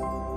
[0.00, 0.29] thank you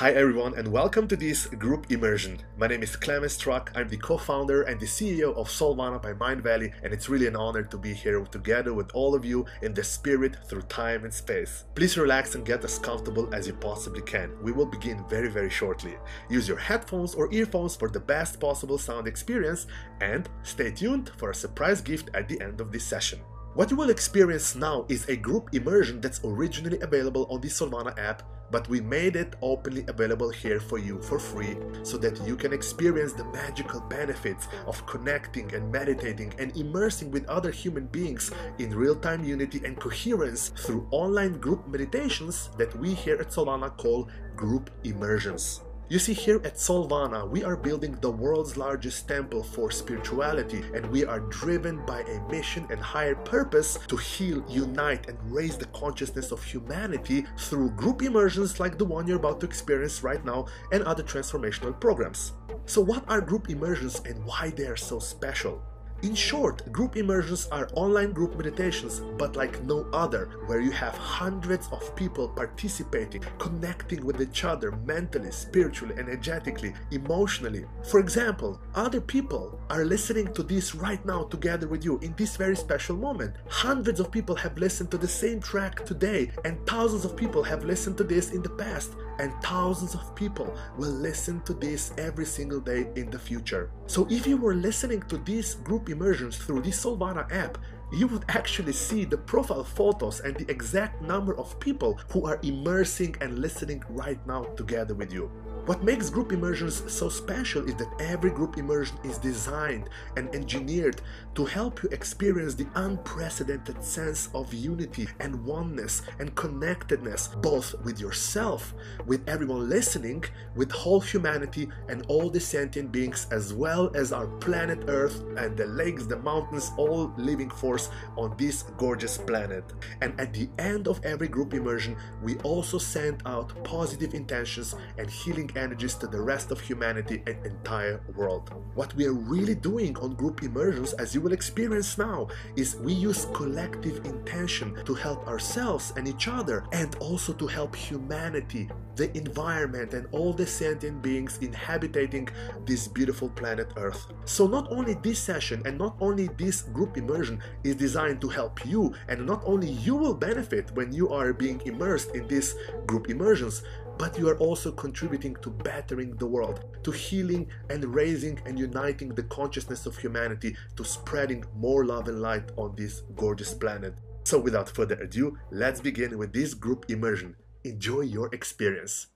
[0.00, 2.38] Hi everyone and welcome to this group immersion.
[2.56, 3.70] My name is Clemens Truck.
[3.74, 7.64] I'm the co-founder and the CEO of Soulvana by Mindvalley and it's really an honor
[7.64, 11.64] to be here together with all of you in the spirit through time and space.
[11.74, 14.30] Please relax and get as comfortable as you possibly can.
[14.42, 15.98] We will begin very very shortly.
[16.30, 19.66] Use your headphones or earphones for the best possible sound experience
[20.00, 23.20] and stay tuned for a surprise gift at the end of this session.
[23.52, 27.98] What you will experience now is a group immersion that's originally available on the Soulvana
[27.98, 32.36] app but we made it openly available here for you for free so that you
[32.36, 38.30] can experience the magical benefits of connecting and meditating and immersing with other human beings
[38.58, 44.08] in real-time unity and coherence through online group meditations that we here at Soulvana call
[44.36, 45.62] group immersions.
[45.90, 50.86] You see, here at Soulvana, we are building the world's largest temple for spirituality, and
[50.86, 55.66] we are driven by a mission and higher purpose to heal, unite, and raise the
[55.74, 60.46] consciousness of humanity through group immersions like the one you're about to experience right now
[60.70, 62.34] and other transformational programs.
[62.66, 65.60] So, what are group immersions and why they are so special?
[66.02, 70.96] In short, group immersions are online group meditations, but like no other, where you have
[70.96, 77.66] hundreds of people participating, connecting with each other mentally, spiritually, energetically, emotionally.
[77.82, 82.34] For example, other people are listening to this right now together with you in this
[82.34, 83.36] very special moment.
[83.48, 87.64] Hundreds of people have listened to the same track today, and thousands of people have
[87.64, 92.24] listened to this in the past and thousands of people will listen to this every
[92.24, 93.70] single day in the future.
[93.86, 97.58] So if you were listening to these group immersions through the Soulvana app,
[97.92, 102.38] you would actually see the profile photos and the exact number of people who are
[102.42, 105.30] immersing and listening right now together with you.
[105.66, 111.00] What makes group immersions so special is that every group immersion is designed and engineered
[111.34, 118.00] to help you experience the unprecedented sense of unity and oneness and connectedness, both with
[118.00, 118.74] yourself,
[119.06, 120.24] with everyone listening,
[120.56, 125.56] with whole humanity and all the sentient beings, as well as our planet Earth and
[125.56, 129.64] the lakes, the mountains, all living force on this gorgeous planet.
[130.00, 135.08] And at the end of every group immersion, we also send out positive intentions and
[135.08, 138.50] healing energies to the rest of humanity and entire world.
[138.74, 142.92] What we are really doing on group immersions, as you will experience now, is we
[142.92, 149.14] use collective intention to help ourselves and each other and also to help humanity, the
[149.16, 152.28] environment, and all the sentient beings inhabiting
[152.64, 154.06] this beautiful planet Earth.
[154.24, 158.64] So, not only this session and not only this group immersion is designed to help
[158.64, 162.54] you, and not only you will benefit when you are being immersed in these
[162.86, 163.62] group immersions,
[164.00, 169.10] but you are also contributing to bettering the world, to healing and raising and uniting
[169.10, 173.92] the consciousness of humanity, to spreading more love and light on this gorgeous planet.
[174.24, 177.36] So, without further ado, let's begin with this group immersion.
[177.64, 179.08] Enjoy your experience.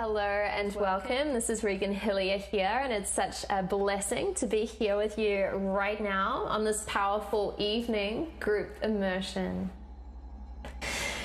[0.00, 1.32] Hello and welcome.
[1.32, 5.46] This is Regan Hillyer here, and it's such a blessing to be here with you
[5.46, 9.68] right now on this powerful evening group immersion.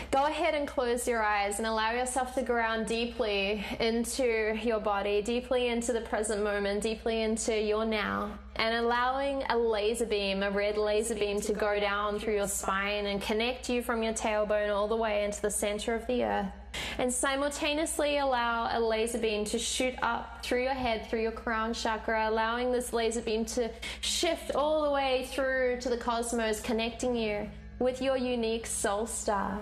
[0.10, 5.22] Go ahead and close your eyes and allow yourself to ground deeply into your body,
[5.22, 10.50] deeply into the present moment, deeply into your now, and allowing a laser beam, a
[10.50, 14.76] red laser beam, to go down through your spine and connect you from your tailbone
[14.76, 16.63] all the way into the center of the earth
[16.98, 21.74] and simultaneously allow a laser beam to shoot up through your head, through your crown
[21.74, 23.70] chakra, allowing this laser beam to
[24.02, 27.50] shift all the way through to the cosmos, connecting you
[27.80, 29.60] with your unique soul star.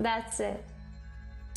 [0.00, 0.64] That's it.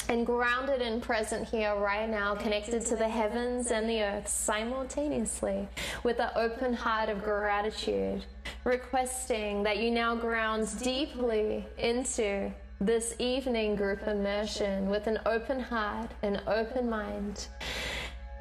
[0.09, 5.67] And grounded and present here right now, connected to the heavens and the earth simultaneously
[6.03, 8.23] with an open heart of gratitude,
[8.63, 16.12] requesting that you now ground deeply into this evening group immersion with an open heart
[16.21, 17.47] and open mind,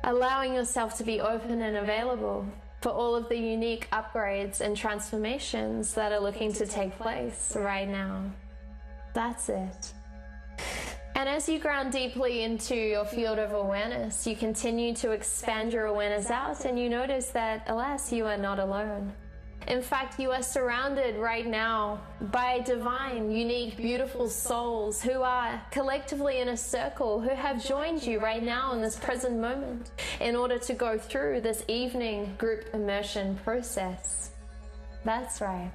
[0.04, 2.46] allowing yourself to be open and available
[2.82, 7.88] for all of the unique upgrades and transformations that are looking to take place right
[7.88, 8.30] now.
[9.14, 9.92] That's it.
[11.14, 15.86] And as you ground deeply into your field of awareness, you continue to expand your
[15.86, 19.14] awareness out and you notice that, alas, you are not alone.
[19.66, 26.38] In fact, you are surrounded right now by divine, unique, beautiful souls who are collectively
[26.38, 29.90] in a circle, who have joined you right now in this present moment
[30.20, 34.30] in order to go through this evening group immersion process.
[35.04, 35.72] That's right.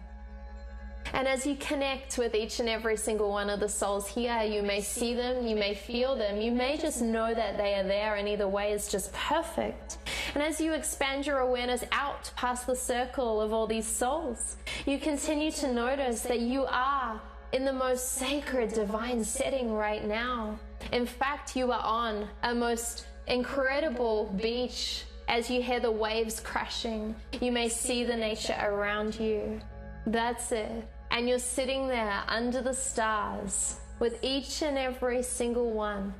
[1.14, 4.64] And as you connect with each and every single one of the souls here, you
[4.64, 8.16] may see them, you may feel them, you may just know that they are there,
[8.16, 9.98] and either way is just perfect.
[10.34, 14.56] And as you expand your awareness out past the circle of all these souls,
[14.86, 17.20] you continue to notice that you are
[17.52, 20.58] in the most sacred divine setting right now.
[20.94, 27.16] In fact, you are on a most incredible beach as you hear the waves crashing.
[27.42, 29.62] You may see the nature around you.
[30.06, 30.88] That's it.
[31.12, 36.14] And you're sitting there under the stars with each and every single one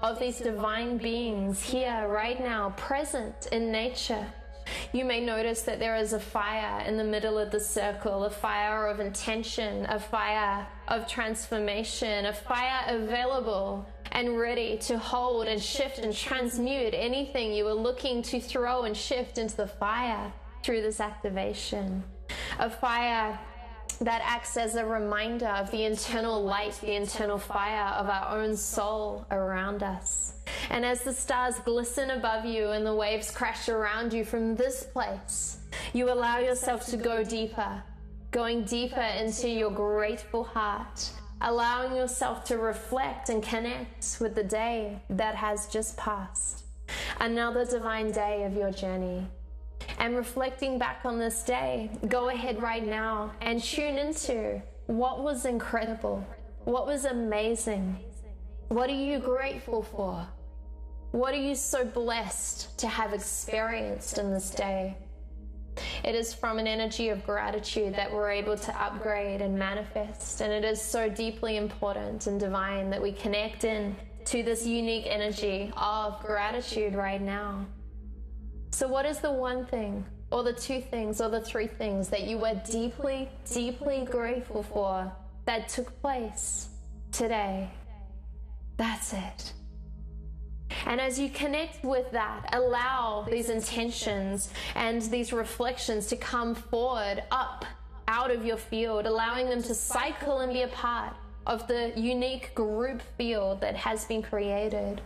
[0.00, 4.26] of these divine beings here right now, present in nature.
[4.92, 8.30] You may notice that there is a fire in the middle of the circle, a
[8.30, 15.60] fire of intention, a fire of transformation, a fire available and ready to hold and
[15.60, 20.32] shift and transmute anything you are looking to throw and shift into the fire
[20.62, 22.02] through this activation.
[22.58, 23.38] A fire
[24.00, 28.56] that acts as a reminder of the internal light, the internal fire of our own
[28.56, 30.34] soul around us.
[30.70, 34.82] And as the stars glisten above you and the waves crash around you from this
[34.82, 35.58] place,
[35.92, 37.82] you allow yourself to go deeper,
[38.30, 41.10] going deeper into your grateful heart,
[41.40, 46.64] allowing yourself to reflect and connect with the day that has just passed.
[47.20, 49.26] Another divine day of your journey
[50.02, 55.44] and reflecting back on this day, go ahead right now and tune into what was
[55.44, 56.26] incredible,
[56.64, 57.96] what was amazing,
[58.66, 60.26] what are you grateful for,
[61.12, 64.96] what are you so blessed to have experienced in this day.
[66.02, 70.52] It is from an energy of gratitude that we're able to upgrade and manifest, and
[70.52, 73.94] it is so deeply important and divine that we connect in
[74.24, 77.64] to this unique energy of gratitude right now.
[78.72, 82.22] So, what is the one thing, or the two things, or the three things that
[82.22, 85.12] you were deeply, deeply grateful for
[85.44, 86.70] that took place
[87.12, 87.70] today?
[88.78, 89.52] That's it.
[90.86, 97.22] And as you connect with that, allow these intentions and these reflections to come forward,
[97.30, 97.66] up,
[98.08, 101.14] out of your field, allowing them to cycle and be a part
[101.46, 105.02] of the unique group field that has been created.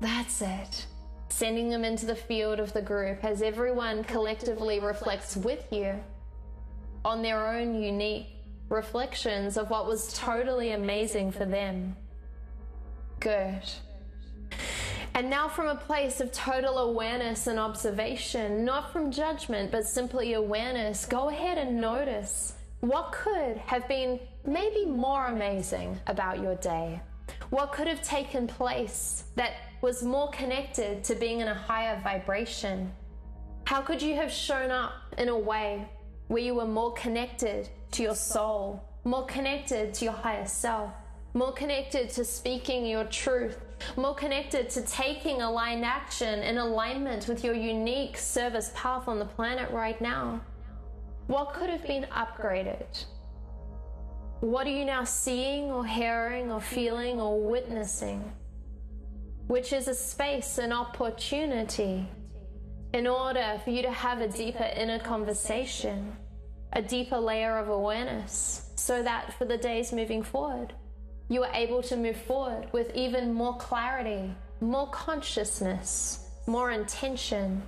[0.00, 0.86] That's it
[1.28, 5.94] sending them into the field of the group as everyone collectively reflects with you
[7.04, 8.28] on their own unique
[8.68, 11.96] reflections of what was totally amazing for them.
[13.20, 13.62] Good.
[15.14, 20.34] And now, from a place of total awareness and observation, not from judgment, but simply
[20.34, 27.00] awareness, go ahead and notice what could have been maybe more amazing about your day.
[27.48, 29.54] What could have taken place that
[29.86, 32.90] was more connected to being in a higher vibration?
[33.66, 35.86] How could you have shown up in a way
[36.26, 40.90] where you were more connected to your soul, more connected to your higher self,
[41.34, 43.60] more connected to speaking your truth,
[43.96, 49.24] more connected to taking aligned action in alignment with your unique service path on the
[49.24, 50.40] planet right now?
[51.28, 53.04] What could have been upgraded?
[54.40, 58.32] What are you now seeing or hearing or feeling or witnessing?
[59.46, 62.08] Which is a space, an opportunity
[62.92, 66.16] in order for you to have a deeper inner conversation,
[66.72, 70.72] a deeper layer of awareness, so that for the days moving forward,
[71.28, 77.62] you are able to move forward with even more clarity, more consciousness, more intention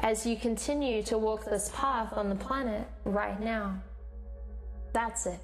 [0.00, 3.82] as you continue to walk this path on the planet right now.
[4.92, 5.40] That's it.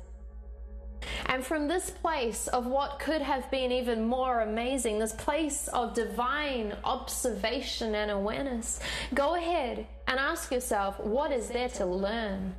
[1.27, 5.95] And from this place of what could have been even more amazing, this place of
[5.95, 8.81] divine observation and awareness,
[9.15, 12.55] go ahead and ask yourself what is there to learn?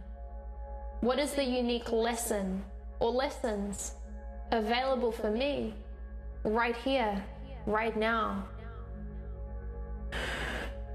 [1.02, 2.64] What is the unique lesson
[3.00, 3.94] or lessons
[4.52, 5.76] available for me
[6.44, 7.24] right here,
[7.66, 8.46] right now?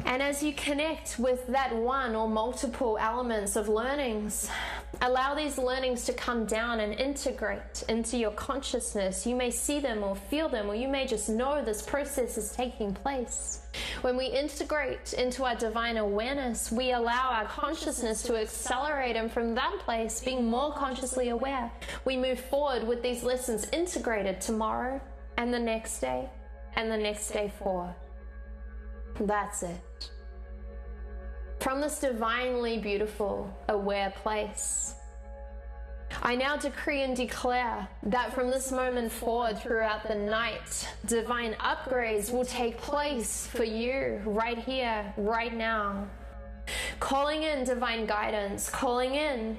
[0.04, 4.50] And as you connect with that one or multiple elements of learnings,
[5.00, 9.26] allow these learnings to come down and integrate into your consciousness.
[9.26, 12.52] You may see them or feel them, or you may just know this process is
[12.52, 13.60] taking place.
[14.02, 19.54] When we integrate into our divine awareness, we allow our consciousness to accelerate, and from
[19.54, 21.70] that place, being more consciously aware,
[22.04, 25.00] we move forward with these lessons integrated tomorrow
[25.38, 26.28] and the next day
[26.76, 27.94] and the next day forward.
[29.20, 30.11] That's it.
[31.62, 34.96] From this divinely beautiful, aware place,
[36.20, 42.32] I now decree and declare that from this moment forward throughout the night, divine upgrades
[42.32, 46.08] will take place for you right here, right now.
[46.98, 49.56] Calling in divine guidance, calling in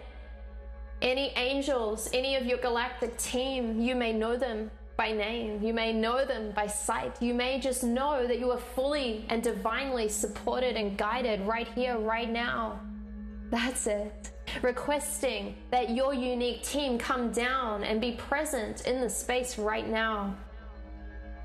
[1.02, 5.64] Any angels, any of your galactic team, you may know them by name.
[5.64, 7.22] You may know them by sight.
[7.22, 11.98] You may just know that you are fully and divinely supported and guided right here,
[11.98, 12.80] right now.
[13.50, 14.32] That's it.
[14.62, 20.36] Requesting that your unique team come down and be present in the space right now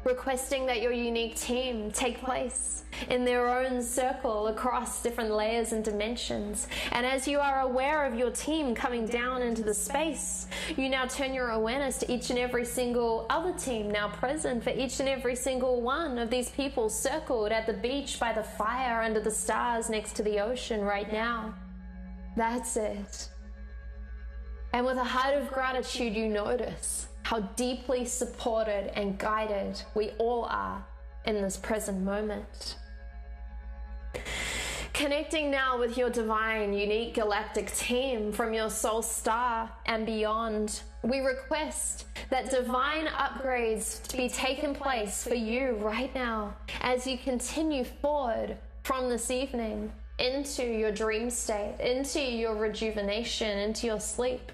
[0.09, 5.85] requesting that your unique team take place in their own circle across different layers and
[5.85, 6.67] dimensions.
[6.93, 10.47] And as you are aware of your team coming down into the space,
[10.77, 14.71] you now turn your awareness to each and every single other team now present for
[14.71, 19.03] each and every single one of these people circled at the beach by the fire
[19.03, 21.55] under the stars next to the ocean right now.
[22.37, 23.29] That's it.
[24.73, 30.45] And with a heart of gratitude, you notice how deeply supported and guided we all
[30.45, 30.83] are
[31.27, 32.77] in this present moment.
[34.95, 41.19] Connecting now with your divine, unique galactic team from your soul star and beyond, we
[41.21, 47.85] request that divine upgrades to be taken place for you right now as you continue
[47.85, 54.51] forward from this evening into your dream state, into your rejuvenation, into your sleep.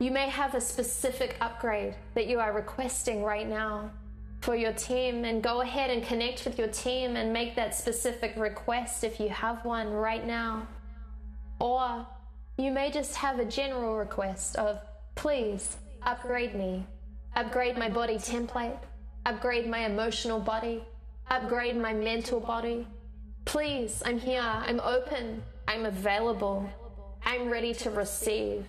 [0.00, 3.90] You may have a specific upgrade that you are requesting right now
[4.40, 8.34] for your team, and go ahead and connect with your team and make that specific
[8.36, 10.68] request if you have one right now.
[11.58, 12.06] Or
[12.56, 14.78] you may just have a general request of,
[15.16, 16.86] please upgrade me,
[17.34, 18.78] upgrade my body template,
[19.26, 20.84] upgrade my emotional body,
[21.28, 22.86] upgrade my mental body.
[23.44, 26.70] Please, I'm here, I'm open, I'm available,
[27.24, 28.68] I'm ready to receive.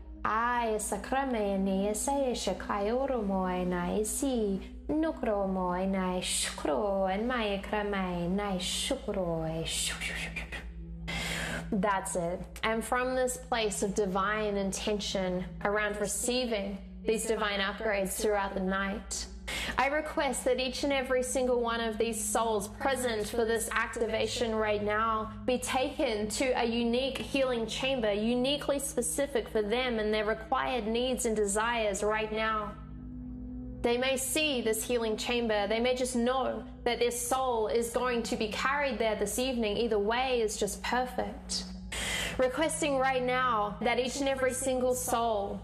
[2.91, 8.57] oro moi nai si nai shukro nai
[11.71, 12.41] That's it.
[12.63, 19.25] And from this place of divine intention around receiving these divine upgrades throughout the night,
[19.81, 24.53] I request that each and every single one of these souls present for this activation
[24.53, 30.25] right now be taken to a unique healing chamber, uniquely specific for them and their
[30.25, 32.73] required needs and desires right now.
[33.81, 35.65] They may see this healing chamber.
[35.65, 39.77] They may just know that their soul is going to be carried there this evening.
[39.77, 41.63] Either way is just perfect.
[42.37, 45.59] Requesting right now that each and every single soul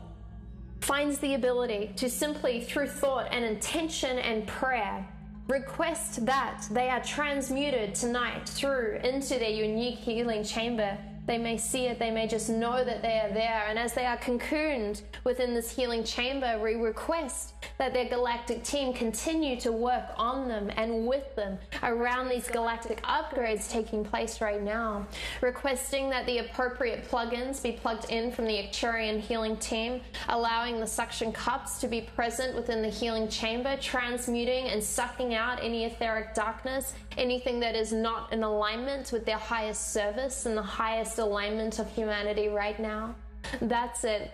[0.82, 5.08] finds the ability to simply, through thought and intention and prayer,
[5.48, 11.88] request that they are transmuted tonight through into their unique healing chamber they may see
[11.88, 13.66] it, they may just know that they are there.
[13.68, 18.94] And as they are cocooned within this healing chamber, we request that their galactic team
[18.94, 24.64] continue to work on them and with them around these galactic upgrades taking place right
[24.64, 25.06] now.
[25.42, 30.88] Requesting that the appropriate plugins be plugged in from the Arcturian healing team, allowing the
[30.88, 36.34] suction cups to be present within the healing chamber, transmuting and sucking out any etheric
[36.34, 41.80] darkness, anything that is not in alignment with their highest service and the highest alignment
[41.80, 43.16] of humanity right now.
[43.62, 44.32] That's it.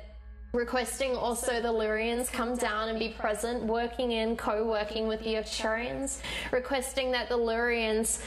[0.54, 5.34] Requesting also the Lurians come down and be present, working in, co working with the
[5.34, 6.20] Arcturians.
[6.52, 8.22] Requesting that the Lurians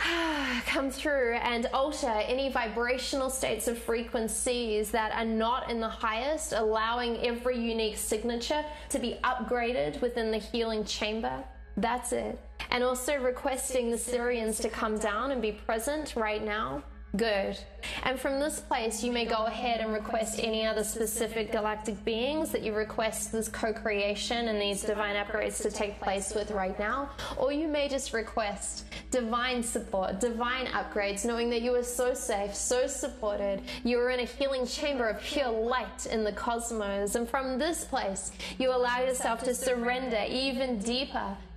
[0.66, 6.54] come through and alter any vibrational states of frequencies that are not in the highest,
[6.54, 11.44] allowing every unique signature to be upgraded within the healing chamber.
[11.76, 12.38] That's it.
[12.70, 16.82] And also requesting the Sirians to come down and be present right now
[17.16, 17.58] Good.
[18.04, 22.50] And from this place, you may go ahead and request any other specific galactic beings
[22.52, 26.78] that you request this co creation and these divine upgrades to take place with right
[26.78, 27.10] now.
[27.36, 32.54] Or you may just request divine support, divine upgrades, knowing that you are so safe,
[32.54, 33.62] so supported.
[33.82, 37.16] You are in a healing chamber of pure light in the cosmos.
[37.16, 41.36] And from this place, you allow yourself to surrender even deeper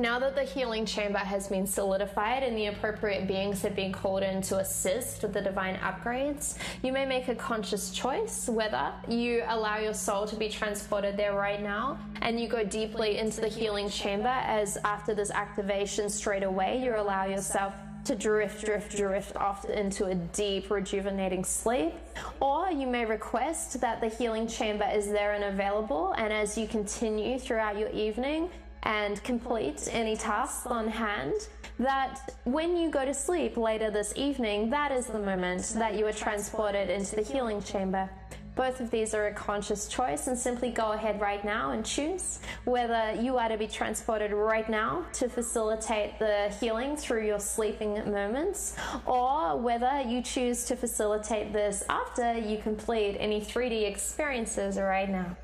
[0.00, 4.22] Now that the healing chamber has been solidified and the appropriate beings have been called
[4.22, 9.42] in to assist with the divine upgrades, you may make a conscious choice whether you
[9.48, 13.48] allow your soul to be transported there right now and you go deeply into the
[13.48, 17.74] healing chamber as after this activation straight away you allow yourself
[18.04, 21.92] to drift, drift, drift off into a deep, rejuvenating sleep.
[22.40, 26.66] Or you may request that the healing chamber is there and available, and as you
[26.66, 28.48] continue throughout your evening,
[28.84, 34.70] and complete any tasks on hand, that when you go to sleep later this evening,
[34.70, 38.10] that is the moment that you are transported into the healing chamber.
[38.56, 42.40] Both of these are a conscious choice, and simply go ahead right now and choose
[42.64, 47.94] whether you are to be transported right now to facilitate the healing through your sleeping
[48.10, 48.74] moments,
[49.06, 55.36] or whether you choose to facilitate this after you complete any 3D experiences right now.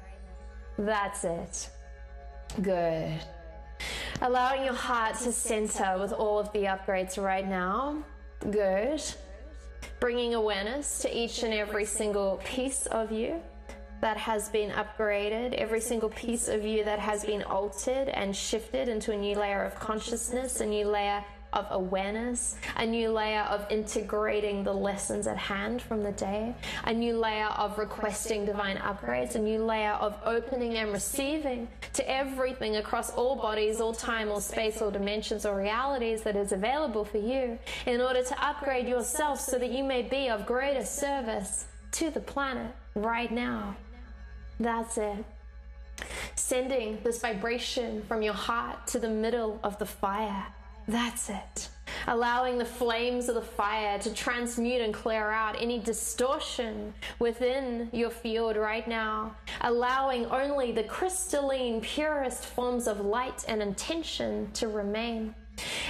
[0.77, 1.71] That's it.
[2.63, 3.21] Good.
[4.21, 8.05] Allowing your heart to center with all of the upgrades right now.
[8.51, 9.03] Good.
[9.99, 13.41] Bringing awareness to each and every single piece of you
[14.01, 18.89] that has been upgraded, every single piece of you that has been altered and shifted
[18.89, 23.67] into a new layer of consciousness, a new layer of awareness, a new layer of
[23.71, 29.35] integrating the lessons at hand from the day, a new layer of requesting divine upgrades,
[29.35, 34.41] a new layer of opening and receiving to everything across all bodies, all time, all
[34.41, 39.41] space, all dimensions, or realities that is available for you in order to upgrade yourself
[39.41, 43.77] so that you may be of greater service to the planet right now.
[44.59, 45.25] That's it
[46.35, 50.47] sending this vibration from your heart to the middle of the fire.
[50.87, 51.69] That's it.
[52.07, 58.11] Allowing the flames of the fire to transmute and clear out any distortion within your
[58.11, 59.35] field right now.
[59.63, 65.35] Allowing only the crystalline, purest forms of light and intention to remain.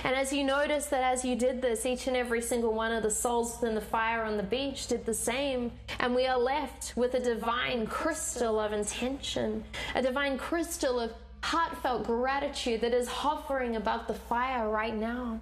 [0.04, 3.02] And as you notice that as you did this, each and every single one of
[3.02, 5.72] the souls within the fire on the beach did the same.
[5.98, 9.64] And we are left with a divine crystal of intention,
[9.94, 11.12] a divine crystal of
[11.44, 15.38] heartfelt gratitude that is hovering above the fire right now.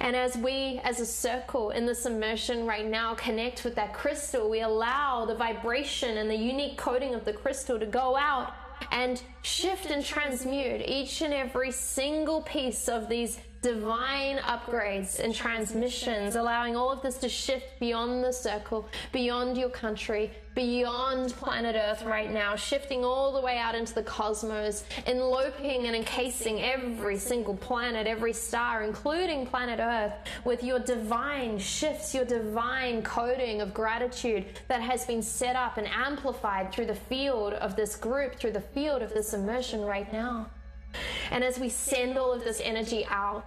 [0.00, 4.50] And as we, as a circle in this immersion right now, connect with that crystal,
[4.50, 8.52] we allow the vibration and the unique coating of the crystal to go out
[8.92, 16.36] and shift and transmute each and every single piece of these divine upgrades and transmissions,
[16.36, 22.02] allowing all of this to shift beyond the circle, beyond your country, beyond planet Earth
[22.02, 27.56] right now, shifting all the way out into the cosmos, enveloping and encasing every single
[27.56, 30.14] planet, every star, including planet Earth,
[30.44, 35.86] with your divine shifts, your divine coding of gratitude that has been set up and
[35.88, 40.46] amplified through the field of this group, through the field of this immersion right now.
[41.30, 43.46] And as we send all of this energy out,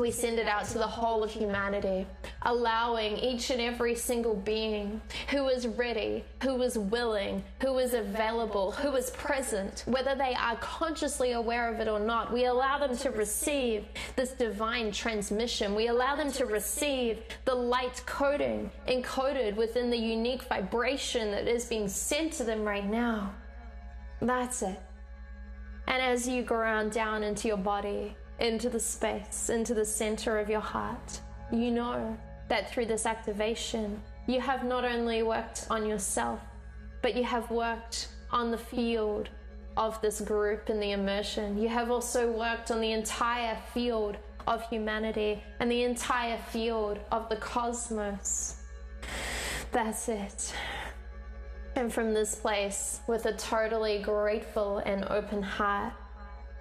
[0.00, 2.06] we send it out to the whole of humanity,
[2.42, 8.72] allowing each and every single being who is ready, who is willing, who is available,
[8.72, 12.32] who is present, whether they are consciously aware of it or not.
[12.32, 13.84] We allow them to receive
[14.16, 15.74] this divine transmission.
[15.74, 21.66] We allow them to receive the light coding encoded within the unique vibration that is
[21.66, 23.34] being sent to them right now.
[24.22, 24.80] That's it.
[25.86, 30.48] And as you ground down into your body, into the space, into the center of
[30.48, 31.20] your heart.
[31.52, 32.16] You know
[32.48, 36.40] that through this activation, you have not only worked on yourself,
[37.02, 39.28] but you have worked on the field
[39.76, 41.58] of this group and the immersion.
[41.58, 44.16] You have also worked on the entire field
[44.46, 48.56] of humanity and the entire field of the cosmos.
[49.70, 50.54] That's it.
[51.76, 55.92] And from this place, with a totally grateful and open heart,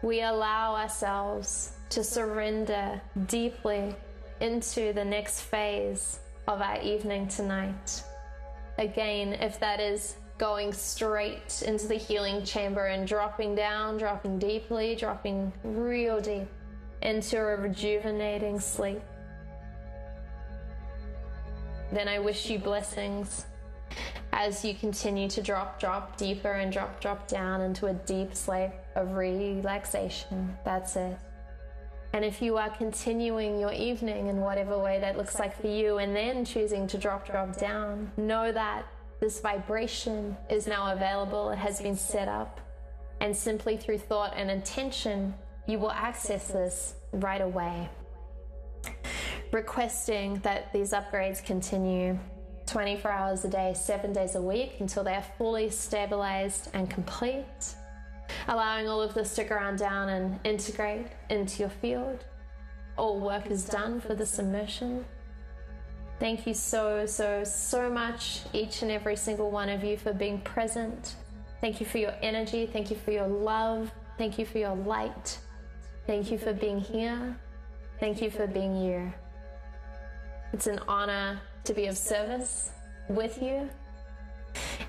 [0.02, 3.96] we allow ourselves to surrender deeply
[4.40, 8.04] into the next phase of our evening tonight.
[8.78, 14.96] Again, if that is going straight into the healing chamber and dropping down, dropping deeply,
[14.96, 16.48] dropping real deep
[17.02, 19.02] into a rejuvenating sleep,
[21.92, 23.46] then I wish you blessings
[24.40, 28.72] as you continue to drop, drop deeper and drop, drop down into a deep sleep
[28.96, 30.58] of relaxation.
[30.64, 31.18] That's it.
[32.14, 35.98] And if you are continuing your evening in whatever way that looks like for you,
[35.98, 38.88] and then choosing to drop, drop down, know that
[39.20, 41.50] this vibration is now available.
[41.50, 42.62] It has been set up.
[43.20, 45.34] And simply through thought and intention,
[45.68, 47.90] you will access this right away.
[49.52, 52.18] Requesting that these upgrades continue
[52.70, 57.76] 24 hours a day, seven days a week until they are fully stabilized and complete
[58.48, 62.24] allowing all of this to ground down and integrate into your field.
[62.98, 65.06] All work is done for this immersion.
[66.20, 70.42] Thank you so, so, so much, each and every single one of you, for being
[70.42, 71.16] present.
[71.62, 72.66] Thank you for your energy.
[72.66, 73.92] Thank you for your love.
[74.18, 75.40] Thank you for your light.
[76.08, 77.38] Thank you for being here.
[78.00, 79.14] Thank you for being you.
[80.52, 82.72] It's an honor to be of service
[83.08, 83.70] with you.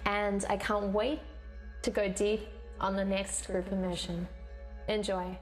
[0.06, 1.20] And I can't wait
[1.82, 2.48] to go deep
[2.80, 4.26] on the next group immersion.
[4.88, 5.38] Enjoy.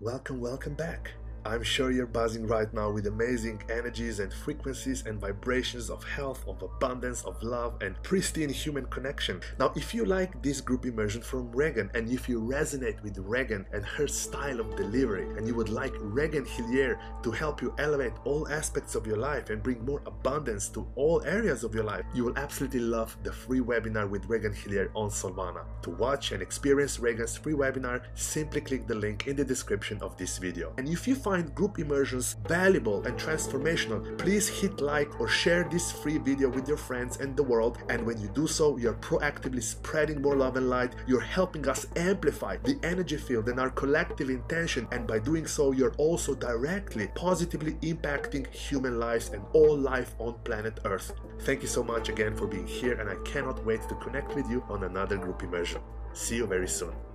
[0.00, 1.12] Welcome, welcome back.
[1.44, 6.44] I'm sure you're buzzing right now with amazing energies and frequencies and vibrations of health,
[6.46, 9.40] of abundance, of love, and pristine human connection.
[9.58, 13.66] Now, if you like this group immersion from Regan, and if you resonate with Regan
[13.72, 18.12] and her style of delivery, and you would like Regan Hillyer to help you elevate
[18.24, 22.04] all aspects of your life and bring more abundance to all areas of your life,
[22.14, 25.64] you will absolutely love the free webinar with Regan Hillyer on Soulvana.
[25.82, 30.16] To watch and experience Regan's free webinar, simply click the link in the description of
[30.16, 30.72] this video.
[30.78, 35.92] And if you find group immersions valuable and transformational, please hit like or share this
[35.92, 37.76] free video with your friends and the world.
[37.90, 40.94] And when you do so, you're proactively spreading more love and light.
[41.06, 44.88] You're helping us amplify the energy field and our collective intention.
[44.90, 50.32] And by doing so, you're also directly positively impacting human lives and all life on
[50.44, 51.12] planet Earth.
[51.40, 54.48] Thank you so much again for being here, and I cannot wait to connect with
[54.50, 55.82] you on another group immersion.
[56.14, 57.07] See you very soon.